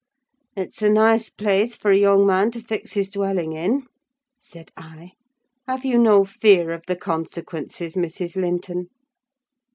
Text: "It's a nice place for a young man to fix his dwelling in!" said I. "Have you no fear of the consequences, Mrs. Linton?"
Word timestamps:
"It's 0.57 0.81
a 0.81 0.89
nice 0.89 1.29
place 1.29 1.75
for 1.75 1.91
a 1.91 1.95
young 1.95 2.25
man 2.25 2.49
to 2.53 2.59
fix 2.59 2.93
his 2.93 3.11
dwelling 3.11 3.53
in!" 3.53 3.85
said 4.39 4.71
I. 4.75 5.11
"Have 5.67 5.85
you 5.85 5.99
no 5.99 6.25
fear 6.25 6.71
of 6.71 6.83
the 6.87 6.95
consequences, 6.95 7.93
Mrs. 7.93 8.35
Linton?" 8.35 8.87